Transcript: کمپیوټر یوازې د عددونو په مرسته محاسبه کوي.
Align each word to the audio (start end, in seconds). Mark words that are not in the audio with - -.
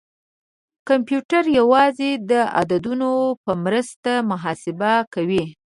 کمپیوټر 0.87 1.43
یوازې 1.59 2.11
د 2.31 2.31
عددونو 2.59 3.11
په 3.43 3.51
مرسته 3.65 4.11
محاسبه 4.31 4.91
کوي. 5.13 5.43